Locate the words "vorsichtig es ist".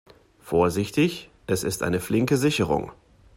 0.39-1.83